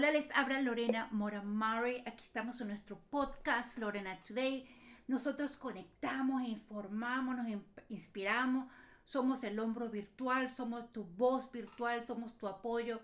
[0.00, 2.02] Hola, les habla Lorena Mora Murray.
[2.06, 4.66] Aquí estamos en nuestro podcast Lorena Today.
[5.08, 7.46] Nosotros conectamos, informamos, nos
[7.90, 8.66] inspiramos.
[9.04, 13.02] Somos el hombro virtual, somos tu voz virtual, somos tu apoyo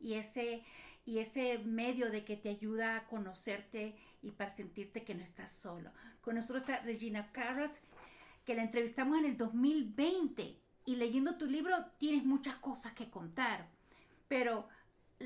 [0.00, 0.64] y ese,
[1.04, 5.52] y ese medio de que te ayuda a conocerte y para sentirte que no estás
[5.52, 5.90] solo.
[6.22, 7.78] Con nosotros está Regina Carrot,
[8.46, 13.68] que la entrevistamos en el 2020 y leyendo tu libro tienes muchas cosas que contar,
[14.28, 14.66] pero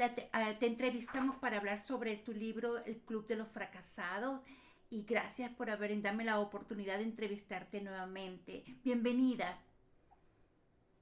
[0.00, 4.40] Ah, te, entrevistamos para hablar sobre tu libro El Club de los Fracasados
[4.88, 8.64] y gracias por haber dado la oportunidad de entrevistarte nuevamente.
[8.82, 9.62] Bienvenida.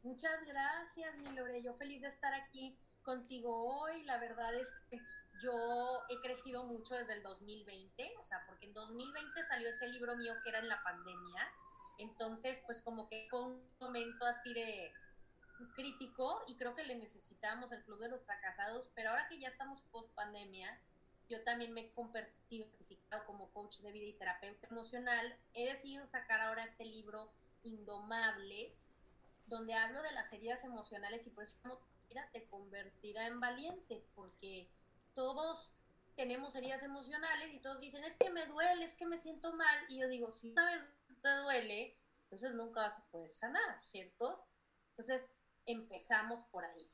[0.03, 1.63] Muchas gracias, mi Lore.
[1.63, 4.03] Yo feliz de estar aquí contigo hoy.
[4.03, 4.99] La verdad es que
[5.41, 5.53] yo
[6.09, 10.35] he crecido mucho desde el 2020, o sea, porque en 2020 salió ese libro mío
[10.43, 11.49] que era en la pandemia.
[11.99, 14.93] Entonces, pues como que fue un momento así de
[15.69, 19.49] crítico y creo que le necesitamos el Club de los Fracasados, pero ahora que ya
[19.49, 20.81] estamos post pandemia,
[21.29, 21.93] yo también me he
[22.49, 25.39] certificado como coach de vida y terapeuta emocional.
[25.55, 28.89] He decidido sacar ahora este libro Indomables,
[29.47, 31.55] donde hablo de las heridas emocionales y por eso
[32.33, 34.69] te convertirá en valiente, porque
[35.15, 35.73] todos
[36.17, 39.79] tenemos heridas emocionales y todos dicen, es que me duele, es que me siento mal.
[39.89, 40.83] Y yo digo, si una vez
[41.23, 44.45] te duele, entonces nunca vas a poder sanar, ¿cierto?
[44.91, 45.23] Entonces,
[45.67, 46.91] empezamos por ahí.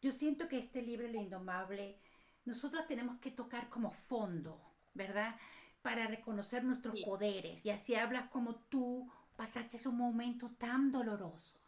[0.00, 2.00] Yo siento que este libro, Lo Indomable,
[2.44, 4.60] nosotros tenemos que tocar como fondo,
[4.94, 5.36] ¿verdad?
[5.82, 7.64] Para reconocer nuestros poderes.
[7.66, 11.60] Y así hablas como tú pasaste un momento tan doloroso,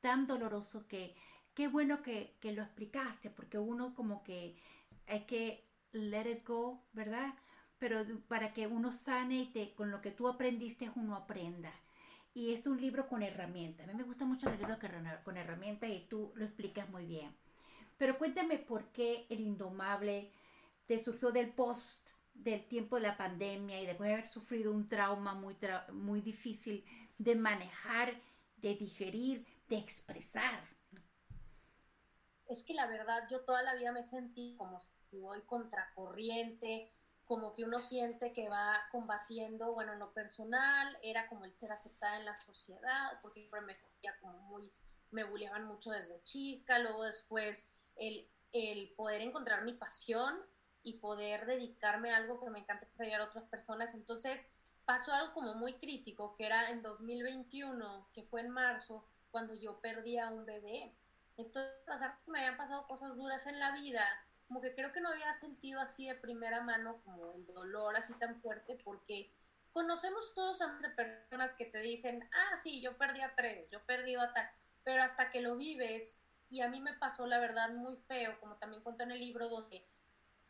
[0.00, 1.14] tan doloroso que
[1.54, 4.56] qué bueno que, que lo explicaste, porque uno como que
[5.06, 7.34] hay que let it go, ¿verdad?
[7.78, 11.72] Pero para que uno sane y te, con lo que tú aprendiste, uno aprenda
[12.36, 13.88] y es un libro con herramientas.
[13.88, 14.76] A mí me gusta mucho el libro
[15.24, 17.34] con herramientas y tú lo explicas muy bien.
[17.96, 20.30] Pero cuéntame por qué el indomable
[20.84, 24.86] te surgió del post del tiempo de la pandemia y después de haber sufrido un
[24.86, 25.56] trauma muy,
[25.94, 26.84] muy difícil
[27.16, 28.12] de manejar,
[28.58, 30.60] de digerir, de expresar.
[32.50, 36.92] Es que la verdad yo toda la vida me sentí como si voy contracorriente,
[37.26, 41.72] como que uno siente que va combatiendo, bueno, en lo personal, era como el ser
[41.72, 44.72] aceptada en la sociedad, porque siempre me sentía como muy,
[45.10, 50.36] me bulleaban mucho desde chica, luego después el, el poder encontrar mi pasión
[50.84, 54.46] y poder dedicarme a algo que me encanta, ayudar a otras personas, entonces
[54.84, 59.80] pasó algo como muy crítico, que era en 2021, que fue en marzo, cuando yo
[59.80, 60.94] perdí a un bebé.
[61.36, 61.74] Entonces,
[62.26, 64.06] me habían pasado cosas duras en la vida,
[64.46, 68.12] como que creo que no había sentido así de primera mano como el dolor así
[68.14, 69.32] tan fuerte porque
[69.76, 74.14] conocemos todos a personas que te dicen, ah, sí, yo perdí a tres, yo perdí
[74.14, 74.50] a tal,
[74.84, 78.56] pero hasta que lo vives, y a mí me pasó la verdad muy feo, como
[78.56, 79.86] también cuento en el libro, donde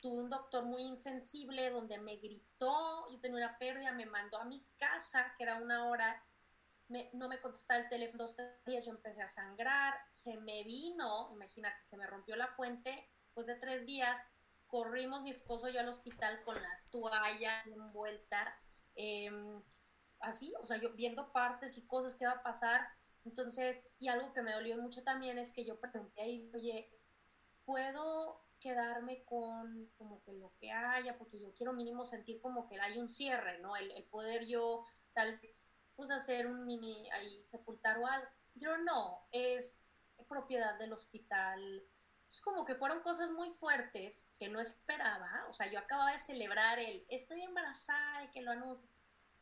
[0.01, 4.45] tuve un doctor muy insensible, donde me gritó, yo tenía una pérdida, me mandó a
[4.45, 6.23] mi casa, que era una hora,
[7.15, 11.85] no me contestaba el teléfono dos días, yo empecé a sangrar, se me vino, imagínate,
[11.85, 14.19] se me rompió la fuente, después de tres días,
[14.67, 18.59] corrimos mi esposo y yo al hospital con la toalla envuelta,
[18.95, 19.63] em,
[20.21, 22.89] así, o sea, yo viendo partes y cosas que va a pasar.
[23.27, 26.91] Entonces, y algo que me dolió mucho también es que yo pregunté ahí, oye,
[27.67, 31.19] ¿puedo quedarme con como que lo que haya?
[31.19, 33.77] Porque yo quiero mínimo sentir como que hay un cierre, ¿no?
[33.77, 35.55] El, el poder yo tal vez
[35.95, 38.29] pues hacer un mini ahí sepultar o algo.
[38.55, 39.87] Yo no, es
[40.27, 41.83] propiedad del hospital,
[42.37, 45.47] es como que fueron cosas muy fuertes que no esperaba.
[45.49, 48.87] O sea, yo acababa de celebrar el estoy embarazada y que lo anuncio.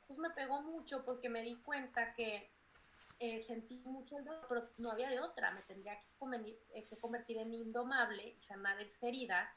[0.07, 2.53] Pues me pegó mucho porque me di cuenta que
[3.19, 5.51] eh, sentí mucho el dolor, pero no había de otra.
[5.51, 9.53] Me tendría que, convertir, eh, que convertir en indomable y sanar esta herida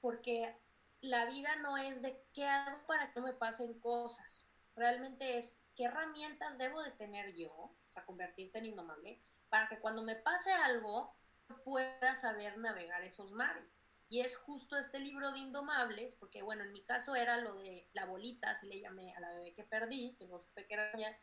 [0.00, 0.58] porque
[1.00, 4.48] la vida no es de qué hago para que no me pasen cosas.
[4.74, 9.78] Realmente es qué herramientas debo de tener yo, o sea, convertirte en indomable, para que
[9.78, 11.14] cuando me pase algo,
[11.62, 13.64] pueda saber navegar esos mares.
[14.08, 17.88] Y es justo este libro de Indomables, porque bueno, en mi caso era lo de
[17.92, 20.92] la bolita, así le llamé a la bebé que perdí, que no supe que era
[20.94, 21.18] mía,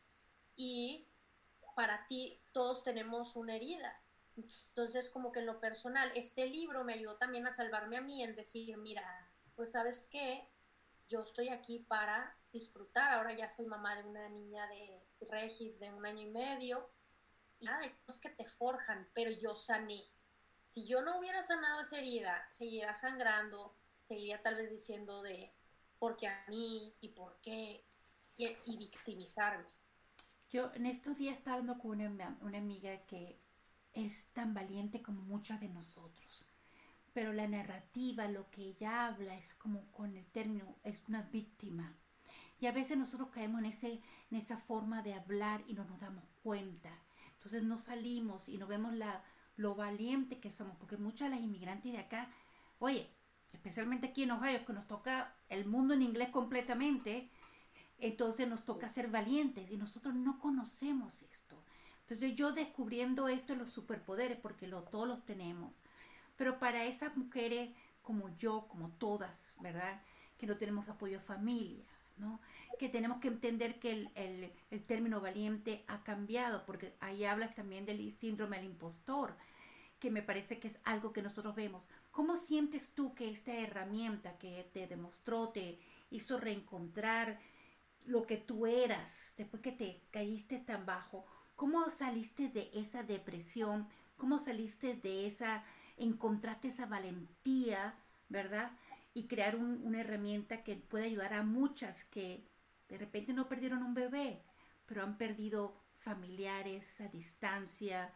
[0.55, 1.07] y
[1.75, 4.01] para ti todos tenemos una herida.
[4.67, 8.23] Entonces, como que en lo personal, este libro me ayudó también a salvarme a mí
[8.23, 10.49] en decir, mira, pues sabes qué,
[11.07, 15.91] yo estoy aquí para disfrutar, ahora ya soy mamá de una niña de Regis de
[15.91, 16.89] un año y medio,
[17.59, 20.09] nada de cosas que te forjan, pero yo sané.
[20.73, 23.75] Si yo no hubiera sanado esa herida, seguiría sangrando,
[24.07, 25.51] seguiría tal vez diciendo de
[25.99, 27.85] por qué a mí y por qué
[28.37, 29.69] y, victimizarme.
[30.49, 33.37] Yo en estos días estaba hablando con una, una amiga que
[33.93, 36.47] es tan valiente como muchas de nosotros,
[37.13, 41.97] pero la narrativa, lo que ella habla es como con el término, es una víctima.
[42.59, 45.99] Y a veces nosotros caemos en, ese, en esa forma de hablar y no nos
[45.99, 46.97] damos cuenta.
[47.31, 49.23] Entonces no salimos y no vemos la,
[49.61, 52.29] lo valiente que somos, porque muchas de las inmigrantes de acá,
[52.79, 53.09] oye,
[53.53, 57.29] especialmente aquí en Ohio, que nos toca el mundo en inglés completamente,
[57.99, 61.63] entonces nos toca ser valientes y nosotros no conocemos esto.
[62.01, 65.79] Entonces yo descubriendo esto, los superpoderes, porque lo, todos los tenemos,
[66.35, 67.69] pero para esas mujeres
[68.01, 70.01] como yo, como todas, ¿verdad?
[70.37, 71.85] Que no tenemos apoyo a familia,
[72.17, 72.41] ¿no?
[72.79, 77.53] Que tenemos que entender que el, el, el término valiente ha cambiado, porque ahí hablas
[77.53, 79.37] también del síndrome del impostor,
[80.01, 81.83] que me parece que es algo que nosotros vemos.
[82.09, 87.39] ¿Cómo sientes tú que esta herramienta que te demostró, te hizo reencontrar
[88.05, 91.23] lo que tú eras después que te caíste tan bajo?
[91.55, 93.87] ¿Cómo saliste de esa depresión?
[94.17, 95.63] ¿Cómo saliste de esa
[95.97, 97.93] encontraste esa valentía,
[98.27, 98.71] ¿verdad?
[99.13, 102.43] Y crear una herramienta que puede ayudar a muchas que
[102.89, 104.41] de repente no perdieron un bebé,
[104.87, 108.11] pero han perdido familiares a distancia,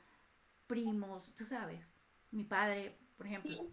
[0.67, 1.91] primos, tú sabes,
[2.31, 3.71] mi padre, por ejemplo.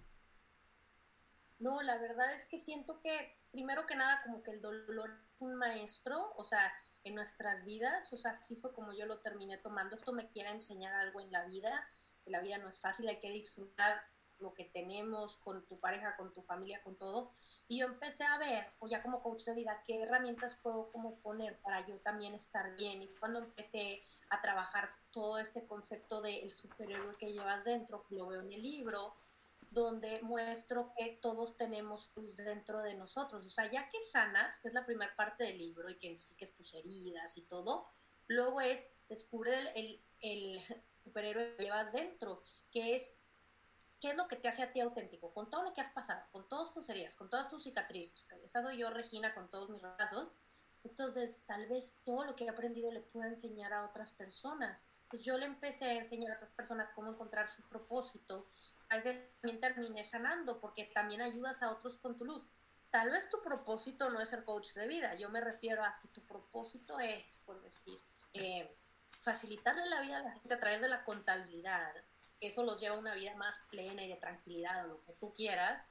[1.58, 5.40] No, la verdad es que siento que, primero que nada, como que el dolor es
[5.40, 6.72] un maestro, o sea,
[7.04, 10.50] en nuestras vidas, o sea, así fue como yo lo terminé tomando, esto me quiere
[10.50, 11.88] enseñar algo en la vida,
[12.24, 14.02] que la vida no es fácil, hay que disfrutar
[14.38, 17.32] lo que tenemos con tu pareja, con tu familia, con todo.
[17.68, 21.20] Y yo empecé a ver, o ya como coach de vida, qué herramientas puedo como
[21.20, 23.02] poner para yo también estar bien.
[23.02, 28.26] Y cuando empecé a trabajar todo este concepto del superhéroe que llevas dentro, que lo
[28.26, 29.14] veo en el libro,
[29.70, 33.46] donde muestro que todos tenemos luz dentro de nosotros.
[33.46, 36.54] O sea, ya que sanas, que es la primera parte del libro, y que identifiques
[36.54, 37.86] tus heridas y todo,
[38.26, 40.60] luego es descubrir el, el,
[41.04, 43.10] superhéroe que llevas dentro, que es
[44.00, 46.24] qué es lo que te hace a ti auténtico, con todo lo que has pasado,
[46.32, 49.70] con todas tus heridas, con todas tus cicatrices, que he estado yo, Regina, con todos
[49.70, 50.28] mis casos,
[50.84, 54.80] entonces tal vez todo lo que he aprendido le pueda enseñar a otras personas.
[55.12, 58.48] Pues yo le empecé a enseñar a otras personas cómo encontrar su propósito,
[58.88, 62.42] a veces también terminé sanando, porque también ayudas a otros con tu luz.
[62.90, 66.08] Tal vez tu propósito no es ser coach de vida, yo me refiero a si
[66.08, 67.98] tu propósito es, por decir,
[68.32, 68.74] eh,
[69.20, 71.92] facilitarle la vida a la gente a través de la contabilidad,
[72.40, 75.34] eso los lleva a una vida más plena y de tranquilidad o lo que tú
[75.34, 75.90] quieras,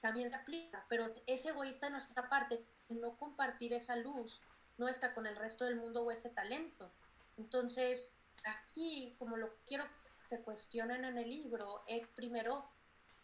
[0.00, 0.84] también se aplica.
[0.88, 4.42] Pero es egoísta de nuestra parte no compartir esa luz
[4.78, 6.90] nuestra con el resto del mundo o ese talento.
[7.36, 8.10] Entonces,
[8.44, 12.70] aquí, como lo quiero que se cuestionen en el libro, es primero,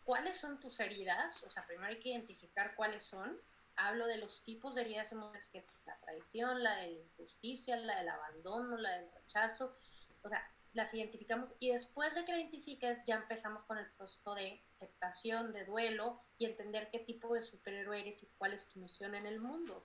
[0.04, 1.42] ¿cuáles son tus heridas?
[1.44, 3.38] O sea, primero hay que identificar cuáles son
[3.76, 7.98] hablo de los tipos de heridas emocionales que la traición, la de la injusticia, la
[7.98, 9.74] del abandono, la del rechazo,
[10.22, 14.34] o sea, las identificamos y después de que la identifiques ya empezamos con el proceso
[14.34, 18.80] de aceptación, de duelo y entender qué tipo de superhéroe eres y cuál es tu
[18.80, 19.84] misión en el mundo.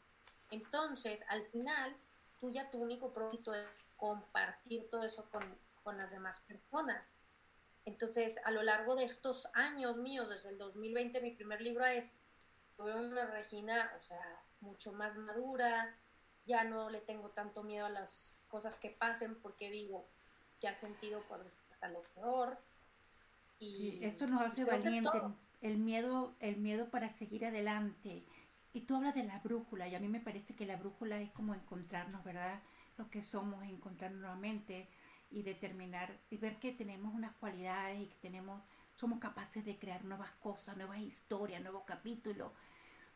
[0.49, 1.95] Entonces, al final,
[2.39, 3.67] tú ya tu único propósito es
[3.99, 5.43] compartir todo eso con,
[5.83, 7.03] con las demás personas.
[7.85, 12.17] Entonces, a lo largo de estos años míos, desde el 2020, mi primer libro es
[12.79, 15.93] tuve una Regina, o sea, mucho más madura,
[16.45, 20.07] ya no le tengo tanto miedo a las cosas que pasen porque digo,
[20.61, 22.57] ya he sentido por hasta lo peor.
[23.59, 25.09] Y, esto nos hace valiente,
[25.61, 28.23] el miedo, el miedo para seguir adelante.
[28.71, 31.31] Y tú hablas de la brújula, y a mí me parece que la brújula es
[31.31, 32.61] como encontrarnos, ¿verdad?
[32.99, 34.87] Lo que somos, encontrarnos nuevamente
[35.31, 38.61] y determinar y ver que tenemos unas cualidades y que tenemos,
[38.95, 42.51] somos capaces de crear nuevas cosas, nuevas historias, nuevos capítulos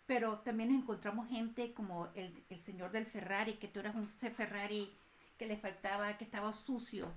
[0.05, 4.93] pero también encontramos gente como el, el, señor del Ferrari, que tú eras un Ferrari
[5.37, 7.13] que le faltaba, que estaba sucio.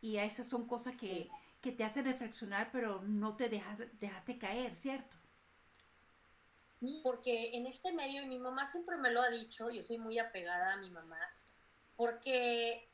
[0.00, 4.74] Y esas son cosas que, que te hacen reflexionar, pero no te dejas, dejaste caer,
[4.74, 5.16] ¿cierto?
[7.04, 10.18] Porque en este medio, y mi mamá siempre me lo ha dicho, yo soy muy
[10.18, 11.20] apegada a mi mamá,
[12.02, 12.90] porque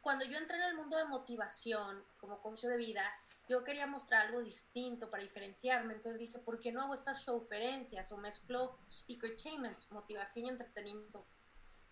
[0.00, 3.02] cuando yo entré en el mundo de motivación como coach de vida,
[3.48, 8.12] yo quería mostrar algo distinto para diferenciarme, entonces dije, ¿por qué no hago estas showferencias
[8.12, 11.26] o mezclo speakertainment, motivación y entretenimiento?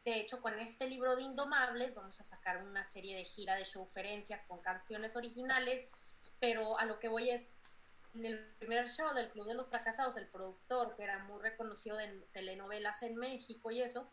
[0.04, 3.64] De hecho, con este libro de Indomables vamos a sacar una serie de gira de
[3.64, 5.88] showferencias con canciones originales,
[6.38, 7.52] pero a lo que voy es,
[8.14, 11.96] en el primer show del Club de los Fracasados, el productor, que era muy reconocido
[11.96, 14.08] de telenovelas en México y eso,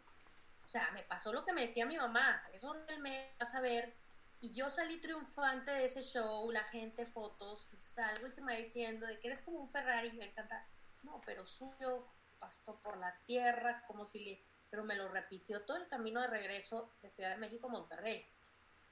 [0.67, 3.95] o sea, me pasó lo que me decía mi mamá, eso me vas a ver
[4.39, 8.51] y yo salí triunfante de ese show, la gente, fotos, y salgo y te va
[8.51, 10.67] diciendo de que eres como un Ferrari, y me encanta.
[11.01, 12.07] No, pero suyo,
[12.37, 14.45] pasó por la tierra, como si le...
[14.69, 18.27] Pero me lo repitió todo el camino de regreso de Ciudad de México a Monterrey.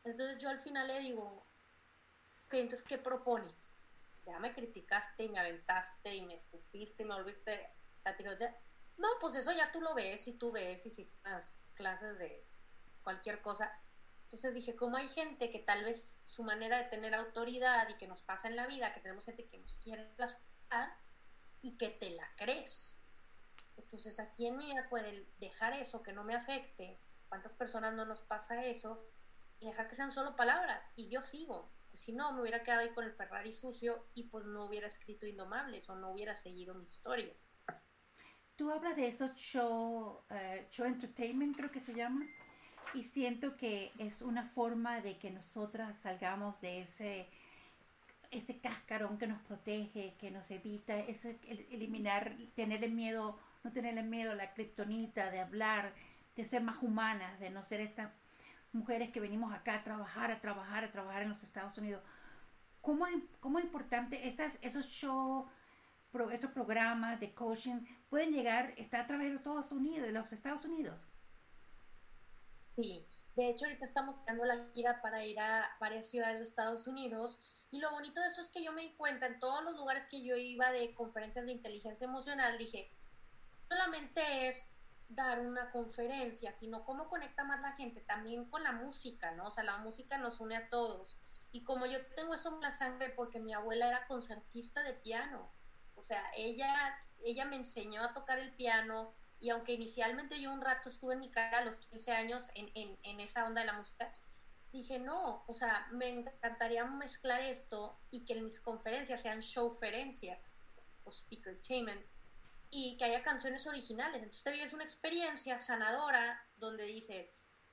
[0.03, 1.46] Entonces yo al final le digo,
[2.46, 3.77] ok, entonces, ¿qué propones?
[4.25, 7.70] ya me criticaste y me aventaste y me escupiste y me volviste
[8.03, 8.58] a tirotear.
[8.98, 12.46] No, pues eso ya tú lo ves y tú ves y si las clases de
[13.03, 13.72] cualquier cosa.
[14.24, 18.08] Entonces dije, como hay gente que tal vez su manera de tener autoridad y que
[18.08, 20.98] nos pasa en la vida, que tenemos gente que nos quiere aplastar
[21.62, 22.98] y que te la crees.
[23.77, 27.00] Entonces, ¿a quién me puede dejar eso que no me afecte?
[27.29, 29.05] ¿Cuántas personas no nos pasa eso?
[29.60, 30.84] Y dejar que sean solo palabras.
[30.96, 31.72] Y yo sigo.
[31.91, 34.88] Pues si no, me hubiera quedado ahí con el Ferrari sucio y pues no hubiera
[34.88, 37.34] escrito Indomables o no hubiera seguido mi historia.
[38.55, 42.25] Tú hablas de eso, show, eh, show entertainment, creo que se llama.
[42.93, 47.27] Y siento que es una forma de que nosotras salgamos de ese,
[48.31, 51.38] ese cascarón que nos protege, que nos evita, ese,
[51.69, 55.93] eliminar, tenerle miedo, no tenerle miedo a la kriptonita, de hablar,
[56.38, 58.09] de ser más humanas, de no ser estas
[58.71, 62.01] mujeres que venimos acá a trabajar, a trabajar, a trabajar en los Estados Unidos.
[62.79, 63.05] ¿Cómo,
[63.41, 65.45] cómo importante esas, esos shows,
[66.31, 70.65] esos programas de coaching pueden llegar, está a través de todos Unidos, de los Estados
[70.65, 71.07] Unidos?
[72.75, 73.05] Sí,
[73.36, 77.39] de hecho ahorita estamos dando la gira para ir a varias ciudades de Estados Unidos
[77.72, 80.07] y lo bonito de esto es que yo me di cuenta en todos los lugares
[80.07, 82.91] que yo iba de conferencias de inteligencia emocional, dije,
[83.67, 84.69] solamente es
[85.10, 89.45] dar una conferencia, sino cómo conecta más la gente, también con la música, ¿no?
[89.48, 91.17] O sea, la música nos une a todos.
[91.51, 95.51] Y como yo tengo eso en la sangre porque mi abuela era concertista de piano,
[96.05, 100.89] sea, ella, ella me enseñó a tocar el piano, y aunque inicialmente yo un rato
[100.89, 103.74] estuve en mi cara a los 15 años en, en, en esa onda de la
[103.74, 104.12] música,
[104.71, 110.57] dije, no, o sea, me encantaría mezclar esto y que en mis conferencias sean showferencias
[111.03, 112.05] o speakertainment
[112.69, 114.17] y que haya canciones originales.
[114.17, 117.29] Entonces te vives una experiencia sanadora donde dices,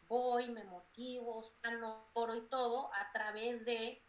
[0.09, 4.03] voy, me motivo, sano, oro y todo a través de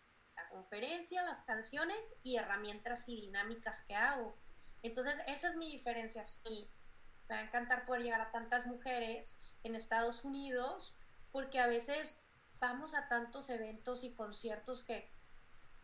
[0.53, 4.37] conferencia, las canciones y herramientas y dinámicas que hago.
[4.83, 6.23] Entonces esa es mi diferencia.
[6.23, 6.69] Sí,
[7.27, 10.95] me va a encantar poder llegar a tantas mujeres en Estados Unidos,
[11.31, 12.21] porque a veces
[12.59, 15.09] vamos a tantos eventos y conciertos que,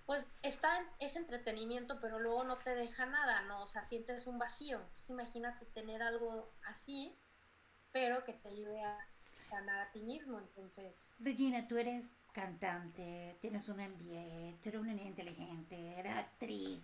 [0.05, 3.63] pues, está, es entretenimiento, pero luego no te deja nada, ¿no?
[3.63, 4.77] O sea, sientes un vacío.
[4.77, 7.17] Entonces, imagínate tener algo así,
[7.91, 8.97] pero que te ayude a
[9.49, 11.13] ganar a ti mismo, entonces...
[11.19, 16.83] Regina, tú eres cantante, tienes un MBA, tú eres una niña inteligente, eres actriz,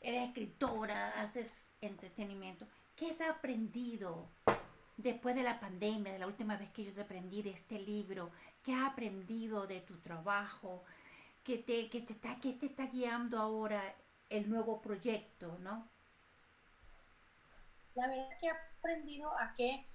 [0.00, 2.66] eres escritora, haces entretenimiento.
[2.96, 4.28] ¿Qué has aprendido
[4.96, 8.30] después de la pandemia, de la última vez que yo te aprendí de este libro?
[8.62, 10.84] ¿Qué has aprendido de tu trabajo?
[11.42, 13.94] ¿Qué te, te, está, qué te está guiando ahora
[14.30, 15.88] el nuevo proyecto, no?
[17.94, 19.86] La verdad es que he aprendido a que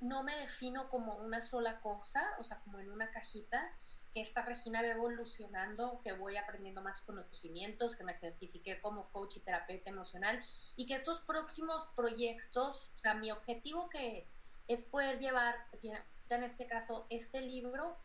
[0.00, 3.72] no me defino como una sola cosa, o sea, como en una cajita,
[4.12, 9.38] que esta Regina va evolucionando, que voy aprendiendo más conocimientos, que me certifiqué como coach
[9.38, 10.44] y terapeuta emocional
[10.76, 14.36] y que estos próximos proyectos, o sea, mi objetivo que es,
[14.68, 17.96] es poder llevar, en este caso, este libro,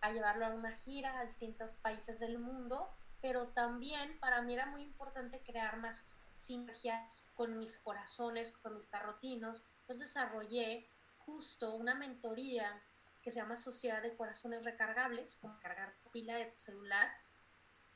[0.00, 2.90] a llevarlo a una gira a distintos países del mundo,
[3.20, 8.86] pero también para mí era muy importante crear más sinergia con mis corazones, con mis
[8.88, 9.62] carrotinos.
[9.82, 10.88] Entonces desarrollé
[11.18, 12.82] justo una mentoría
[13.22, 17.12] que se llama Sociedad de Corazones Recargables, como cargar pila de tu celular,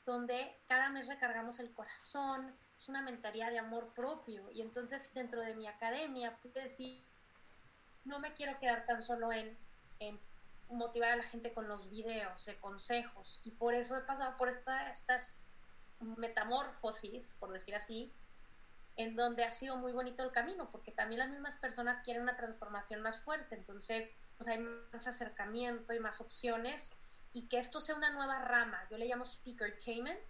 [0.04, 4.50] donde cada mes recargamos el corazón, es una mentalidad de amor propio.
[4.52, 7.02] Y entonces dentro de mi academia pude decir,
[8.04, 9.58] no me quiero quedar tan solo en,
[9.98, 10.20] en
[10.68, 13.40] motivar a la gente con los videos de consejos.
[13.42, 15.42] Y por eso he pasado por esta, estas
[16.00, 18.12] metamorfosis, por decir así,
[18.96, 22.36] en donde ha sido muy bonito el camino, porque también las mismas personas quieren una
[22.36, 23.54] transformación más fuerte.
[23.54, 26.92] Entonces, pues hay más acercamiento y más opciones
[27.32, 30.24] y que esto sea una nueva rama, yo le llamo speakertainment,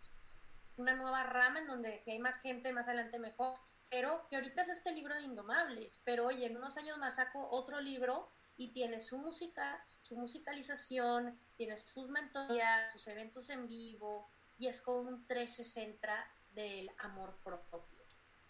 [0.76, 3.58] una nueva rama en donde si hay más gente más adelante mejor,
[3.88, 7.48] pero que ahorita es este libro de Indomables, pero oye, en unos años más saco
[7.50, 14.28] otro libro y tiene su música, su musicalización, tiene sus mentorías, sus eventos en vivo
[14.58, 17.86] y es como un 360 del amor propio.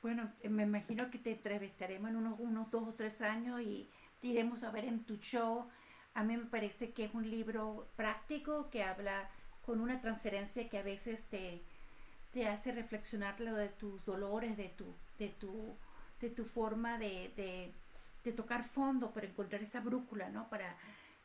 [0.01, 3.91] Bueno, me imagino que te entrevistaremos en unos, unos dos o tres años y
[4.23, 5.69] iremos a ver en tu show.
[6.15, 9.29] A mí me parece que es un libro práctico que habla
[9.65, 11.63] con una transferencia que a veces te,
[12.33, 15.77] te hace reflexionar lo de tus dolores, de tu, de tu,
[16.21, 20.49] de tu forma de, de, tocar fondo, para encontrar esa brújula, ¿no?
[20.49, 20.77] Para,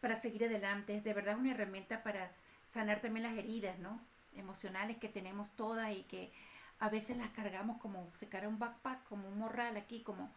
[0.02, 0.96] para seguir adelante.
[0.96, 2.32] Es de verdad una herramienta para
[2.66, 4.00] sanar también las heridas, ¿no?
[4.36, 6.32] Emocionales que tenemos todas y que
[6.80, 10.32] a veces las cargamos como se carga un backpack, como un morral aquí, como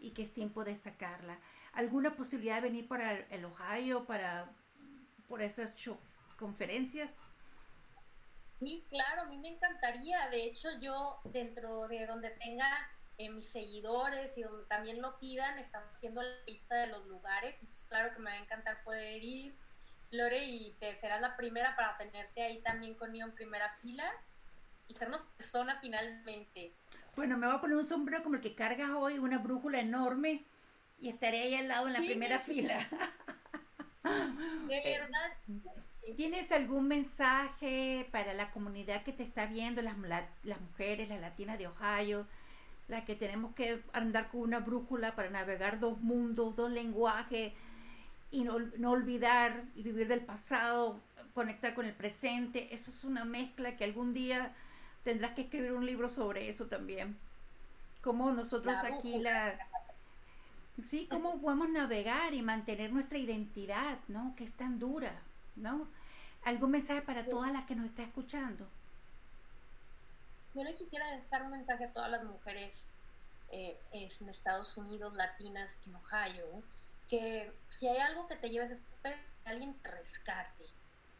[0.00, 1.38] y que es tiempo de sacarla
[1.72, 4.50] alguna posibilidad de venir para el Ohio, para
[5.28, 5.74] por esas
[6.38, 7.12] conferencias?
[8.58, 10.28] Sí, claro, a mí me encantaría.
[10.30, 12.68] De hecho, yo dentro de donde tenga
[13.18, 17.54] eh, mis seguidores y donde también lo pidan, estamos haciendo la lista de los lugares.
[17.60, 19.54] Entonces, claro que me va a encantar poder ir,
[20.10, 24.10] Lore, y te serás la primera para tenerte ahí también conmigo en primera fila
[24.88, 26.72] y sernos persona finalmente.
[27.14, 30.44] Bueno, me voy a poner un sombrero como el que cargas hoy, una brújula enorme,
[31.00, 32.88] y estaré ahí al lado en la primera fila.
[34.68, 35.32] De verdad.
[36.16, 39.94] ¿Tienes algún mensaje para la comunidad que te está viendo, las,
[40.42, 42.26] las mujeres, las latinas de Ohio,
[42.88, 47.52] la que tenemos que andar con una brújula para navegar dos mundos, dos lenguajes
[48.30, 50.98] y no, no olvidar y vivir del pasado,
[51.34, 52.74] conectar con el presente?
[52.74, 54.54] Eso es una mezcla que algún día
[55.02, 57.18] tendrás que escribir un libro sobre eso también.
[58.00, 59.58] Como nosotros aquí la...
[60.82, 64.34] Sí, cómo podemos navegar y mantener nuestra identidad, ¿no?
[64.36, 65.22] Que es tan dura,
[65.56, 65.88] ¿no?
[66.44, 68.66] ¿Algún mensaje para todas las que nos está escuchando?
[70.54, 72.86] Yo le quisiera dejar un mensaje a todas las mujeres
[73.50, 76.62] eh, en Estados Unidos, latinas, en Ohio,
[77.08, 80.64] que si hay algo que te lleves, espera que alguien te rescate.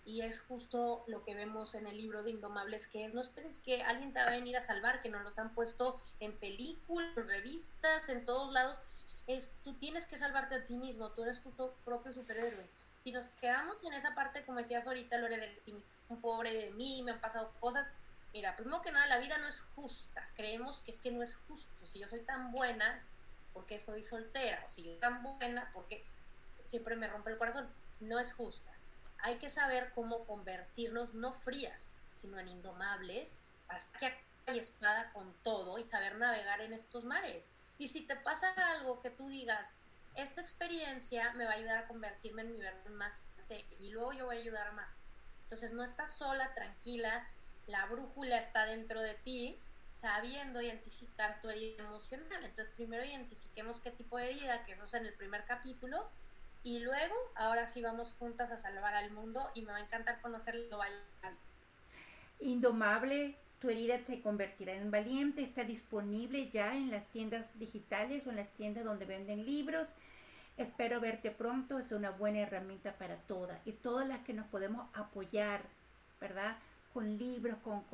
[0.04, 3.82] Y es justo lo que vemos en el libro de Indomables, que no esperes que
[3.82, 7.28] alguien te va a venir a salvar, que nos los han puesto en películas, en
[7.28, 8.78] revistas, en todos lados.
[9.28, 11.52] Es, tú tienes que salvarte a ti mismo, tú eres tu
[11.84, 12.68] propio superhéroe
[13.08, 17.02] si nos quedamos en esa parte, como decías ahorita, Lore, de un pobre de mí,
[17.02, 17.88] me han pasado cosas.
[18.34, 20.28] Mira, primero que nada, la vida no es justa.
[20.34, 21.86] Creemos que es que no es justo.
[21.86, 23.02] Si yo soy tan buena,
[23.54, 24.62] ¿por qué soy soltera?
[24.66, 26.04] O si yo soy tan buena, ¿por qué
[26.66, 27.68] siempre me rompe el corazón?
[28.00, 28.70] No es justa.
[29.20, 34.14] Hay que saber cómo convertirnos, no frías, sino en indomables, hasta que
[34.46, 37.48] hay espada con todo y saber navegar en estos mares.
[37.78, 39.74] Y si te pasa algo que tú digas,
[40.14, 44.12] esta experiencia me va a ayudar a convertirme en mi versión más fuerte y luego
[44.12, 44.88] yo voy a ayudar más.
[45.44, 47.26] Entonces no estás sola, tranquila,
[47.68, 49.58] la brújula está dentro de ti,
[50.00, 52.44] sabiendo identificar tu herida emocional.
[52.44, 56.10] Entonces primero identifiquemos qué tipo de herida, que es en el primer capítulo,
[56.64, 60.20] y luego ahora sí vamos juntas a salvar al mundo y me va a encantar
[60.20, 60.80] conocerlo.
[62.40, 68.30] Indomable, tu herida te convertirá en valiente, está disponible ya en las tiendas digitales o
[68.30, 69.88] en las tiendas donde venden libros
[70.58, 74.88] Espero verte pronto, es una buena herramienta para todas y todas las que nos podemos
[74.92, 75.62] apoyar,
[76.20, 76.58] ¿verdad?
[76.92, 77.84] Con libros, con,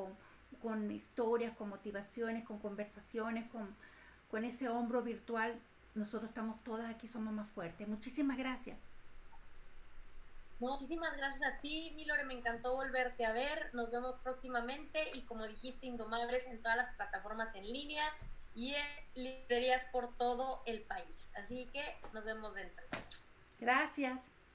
[0.62, 3.68] con, historias, con motivaciones, con conversaciones, con,
[4.30, 5.60] con ese hombro virtual.
[5.94, 7.86] Nosotros estamos todas aquí, somos más fuertes.
[7.86, 8.78] Muchísimas gracias.
[10.60, 12.24] Muchísimas gracias a ti, Milore.
[12.24, 13.70] Me encantó volverte a ver.
[13.74, 18.04] Nos vemos próximamente y como dijiste, Indomables en todas las plataformas en línea
[18.54, 21.32] y en librerías por todo el país.
[21.36, 22.84] Así que nos vemos dentro.
[23.58, 24.30] Gracias.